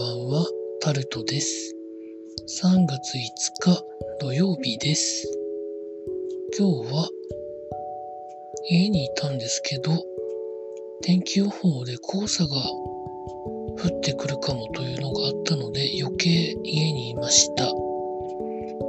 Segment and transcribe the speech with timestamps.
[0.00, 0.46] ばんは、
[0.80, 1.74] タルトです。
[2.62, 3.20] 3月5
[3.74, 3.84] 日
[4.18, 5.30] 土曜日です。
[6.58, 7.06] 今日は
[8.70, 9.92] 家にいたんですけど、
[11.02, 17.70] 天気予報で黄砂が降ってくるかもというのがあったので余計家にいました。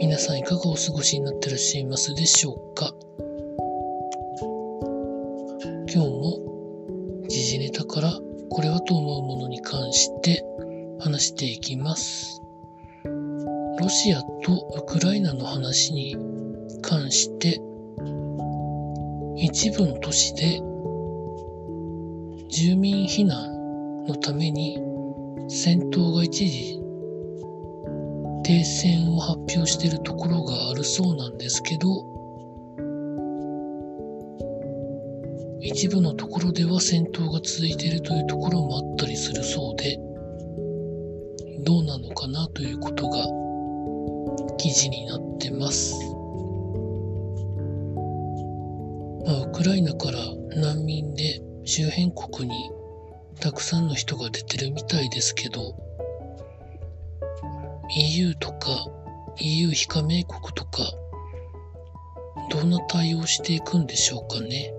[0.00, 2.92] 皆さんいかがお過ごしになってらっしゃいますでしょうか？
[5.90, 8.12] 今日も時事ネタから
[8.50, 10.44] これはと思うものに関して
[10.98, 12.42] 話していきます。
[13.80, 16.16] ロシアとウクライナの話に
[16.82, 17.60] 関して
[19.36, 20.60] 一部の都市で
[22.48, 24.78] 住民避難のために
[25.48, 26.80] 戦闘が一時
[28.42, 31.86] 停戦を発表しているところがあるそうなんですけど
[35.60, 39.98] 一部のところでは戦闘が続いているというところもあったりするそうで
[41.68, 43.18] どうなのかなということが
[44.56, 45.92] 記事になってます。
[49.26, 50.18] まあ、ウクライナから
[50.56, 52.70] 難民で周辺国に
[53.38, 55.74] たくさんの人が出てるみたいですけど
[58.14, 58.70] EU とか
[59.36, 60.90] EU 非加盟国とか
[62.48, 64.72] どんな対応していくんでしょうかね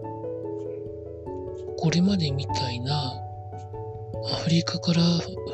[1.78, 3.29] これまでみたいな
[4.26, 5.02] アフリカから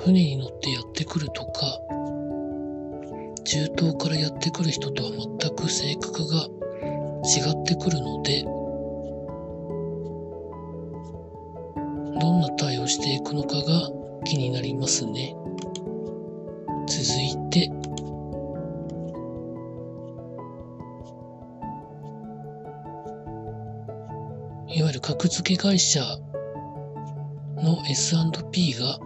[0.03, 1.79] 船に乗ってやってくるとか
[3.43, 6.47] 中東からやってくる人とは全く性格が
[7.23, 8.43] 違ってくるので
[12.19, 13.89] どんな対応していくのかが
[14.25, 15.35] 気になりますね。
[16.87, 17.65] 続いて
[24.67, 26.01] いわゆる格付け会社
[27.65, 28.99] の S&P が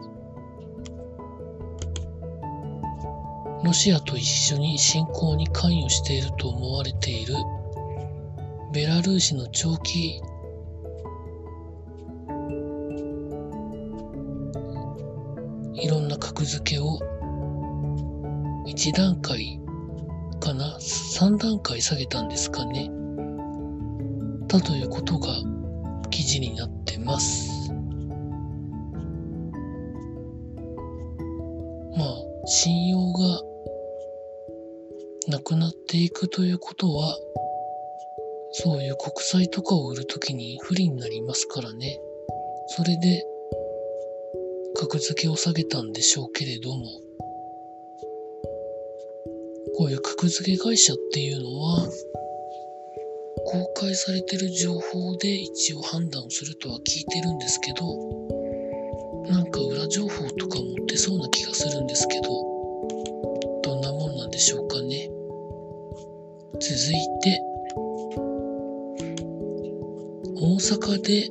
[3.64, 7.34] ロシアと一緒に侵攻に関与していると思われている
[8.74, 10.22] ベラルーシの長期
[15.74, 17.00] いろんな格付けを
[18.68, 19.60] 1段階
[20.42, 22.92] かな3段階下げたんですかね。
[24.48, 25.28] だということが
[26.10, 27.59] 記事になってます。
[32.52, 33.42] 信用が
[35.28, 37.16] なくなっていくということは
[38.54, 42.00] そういう国債とかを売るときに不利になりますからね。
[42.70, 43.24] それで
[44.76, 46.86] 格付けを下げたんでしょうけれども
[49.78, 51.88] こういう格付け会社っていうのは
[53.46, 58.39] 公開されてる情報で一応判断するとは聞いてるんですけど
[59.30, 62.30] なんか裏情報とか持ってそうな気がするんですけど
[63.64, 65.10] どんなもんなんでしょうかね。
[66.54, 67.42] 続いて
[70.36, 71.30] 大阪で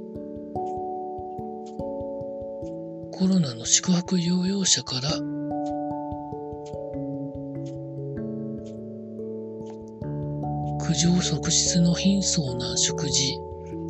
[3.10, 5.10] コロナの宿泊療養者から
[10.86, 13.34] 苦情即出の貧相な食事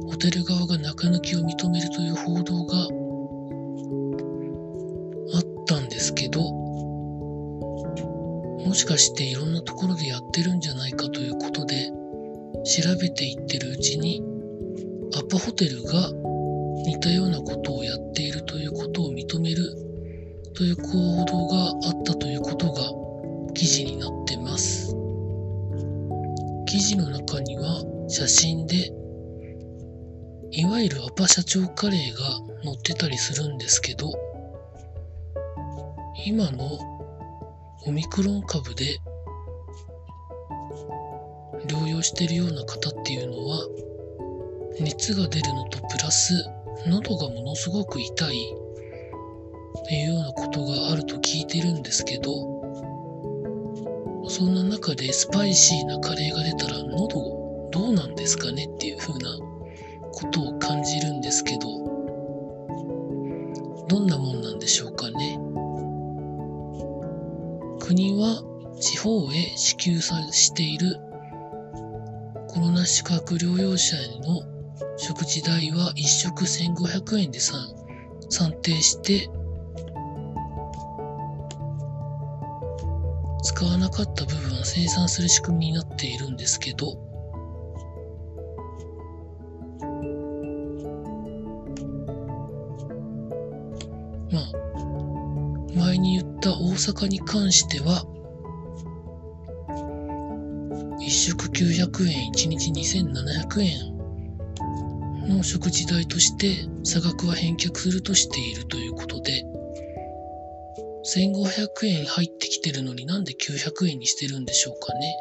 [0.08, 2.97] ホテル側が中抜きを認めるという報道が
[5.98, 6.52] ですけども
[8.72, 11.90] しかしていろんなところでやってるんじゃないかということで
[12.64, 14.22] 調べていってるうちに
[15.16, 16.12] アパホテルが
[16.86, 19.74] 似たようなことをやっているということを認める
[20.54, 22.80] という報道があったということが
[23.54, 24.94] 記事になってます。
[26.66, 28.92] 記事の中には写真で
[30.52, 32.20] いわゆるアパ社長カレーが
[32.62, 34.12] 載ってたりするんですけど
[36.26, 36.78] 今の
[37.86, 39.00] オミクロン株で
[41.66, 43.66] 療養しているような方っていうのは
[44.80, 46.34] 熱が出るのとプラス
[46.86, 48.54] 喉がものすごく痛い
[49.84, 52.58] っていうようなことがあると聞いてるんですけど
[54.28, 59.38] そんな中でスパイシーなカレーが出たら喉どうなんですかねっていう風な
[60.12, 61.60] ことを感じるんですけど
[63.88, 65.37] どんなもんなんでしょうかね？
[67.88, 68.42] 国は
[68.78, 70.96] 地方へ支給さしている。
[72.48, 74.42] コロナ宿泊療養者への
[74.98, 77.64] 食事代は1食1500円で算
[78.60, 79.30] 定して
[83.42, 87.07] 使わなかった部分は生産する仕組みになっているんですけど
[96.78, 98.04] 阪に関しては、
[101.00, 103.98] 1食900円、1日2700円
[105.36, 109.44] の食事代として差額は返却するとしているということで、
[111.04, 115.16] 1500円入ってきてるのになんで900円にしてるんでしょうかね。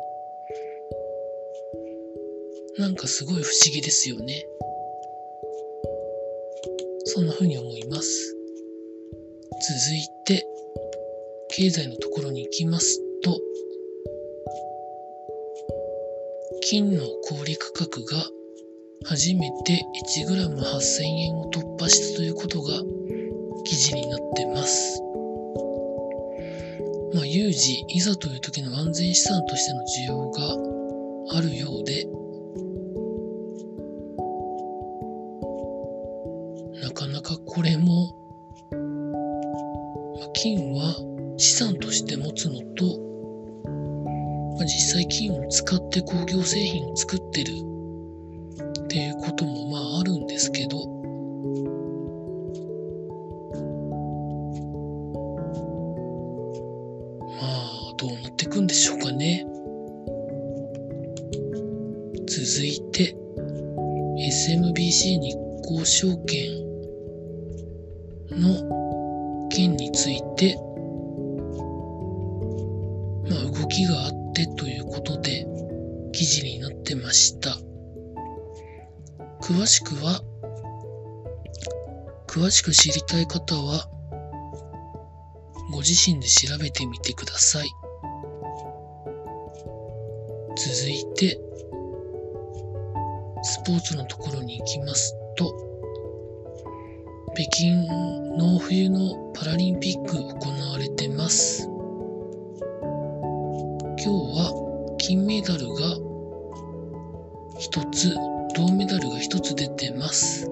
[2.80, 4.46] なんかすごい不思議ですよね。
[7.06, 8.36] そんな風に思います。
[9.86, 10.46] 続いて、
[11.58, 13.42] 経済のところに行きますと、
[16.62, 18.18] 金の小売価格が
[19.04, 19.82] 初めて
[20.22, 22.74] 1g8000 円を突破したということが
[23.66, 25.02] 記事になってます。
[27.16, 32.06] まあ、有事、いざという時の安全資産としての需要があるようで、
[36.84, 38.16] なかなかこれも、
[40.20, 41.07] まあ、金は
[41.38, 43.00] 資産として持つのと、
[44.58, 47.52] まあ、実際金を使って工業製品を作ってる
[48.84, 50.78] っていうこともまああるんですけど、
[57.30, 59.46] まあどうなっていくんでしょうかね。
[62.28, 63.16] 続いて
[64.18, 65.36] SMBC 日
[65.68, 66.68] 興証券
[68.32, 70.58] の件について、
[73.86, 75.46] まあ、動きがあってということで
[76.12, 77.58] 記事になってました。
[79.42, 80.22] 詳しくは、
[82.28, 83.88] 詳しく知りたい方は、
[85.72, 87.68] ご自身で調べてみてください。
[90.56, 91.40] 続いて、
[93.44, 95.54] スポーツのところに行きますと、
[97.36, 97.76] 北京
[98.38, 101.70] の冬のパラリンピック行われてます。
[104.08, 105.98] 今日は金メダルが
[107.60, 108.16] 一つ
[108.56, 110.46] 銅メダルが1つ出てます。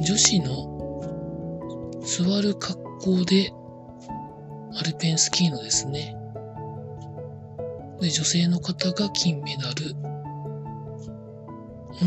[0.00, 3.52] 女子の座る格好で
[4.78, 6.14] アルペンスキーのですね。
[8.00, 9.96] で、女性の方が金メダル。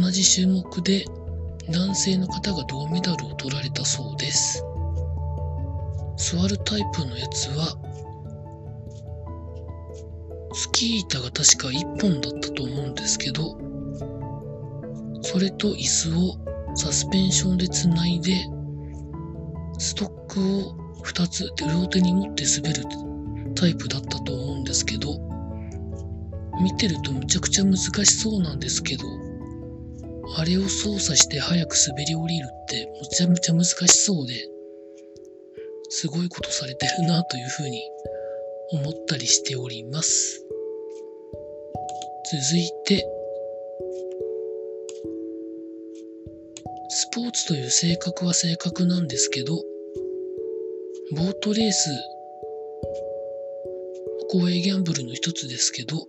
[0.02, 1.04] 同じ種目で
[1.70, 4.64] 男性の方が銅メダルを取られたそうです。
[6.16, 7.87] 座るタイプのやつは
[10.58, 13.60] スキー板が確か1本だったと思うんですけど、
[15.22, 18.34] それと椅子をサスペンションでつないで、
[19.78, 22.86] ストックを2つ両手に持って滑る
[23.54, 25.20] タイプだったと思うんですけど、
[26.60, 29.04] 見てるとむちゃくちゃ難しそうなんですけど、
[30.38, 34.34] あれを操作して早く滑り降りるってむちゃむちゃ難しそうで、
[35.90, 37.80] すごいことされてるなというふうに
[38.72, 40.44] 思ったりしております。
[42.30, 43.08] 続いて、
[46.90, 49.56] スポーツという性格は性格なんですけど、
[51.16, 51.90] ボートレース、
[54.30, 56.06] 公営ギャンブルの一つですけど、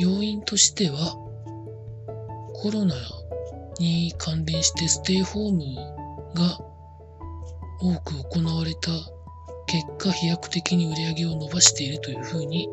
[0.00, 1.14] 要因としては、
[2.54, 2.96] コロナ
[3.78, 5.62] に関連してステイホーム
[6.34, 6.58] が
[7.80, 8.90] 多く行われた
[9.68, 12.68] 結果飛躍的に売り上げを伸ばしているというふうに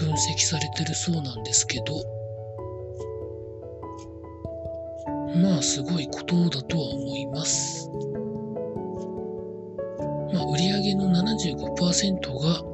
[0.00, 1.94] 分析されてるそうなんですけど、
[5.42, 7.90] まあすごいことだとは思います。
[10.32, 12.64] まあ売上の75%が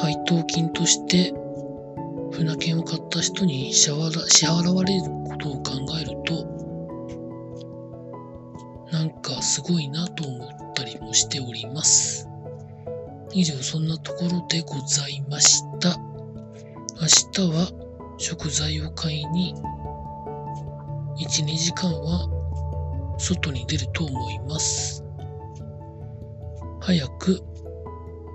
[0.00, 1.32] 配当金として
[2.32, 6.44] 船券を買った人に支払われることを考えると
[8.92, 12.28] なんかすごいなと思ったりもしております。
[13.32, 15.96] 以上、そんなところでございました。
[17.00, 17.70] 明日は
[18.18, 19.54] 食材を買いに
[21.18, 22.28] 1、2時間は
[23.18, 25.04] 外に出ると思います。
[26.80, 27.40] 早く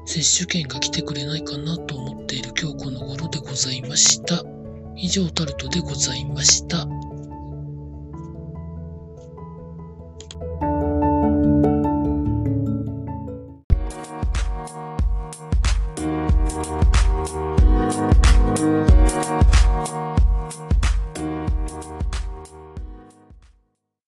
[0.06, 4.44] 接種券が来てくれないかなと思っている今日この頃でございました。
[4.96, 6.86] 以上タルトでございました。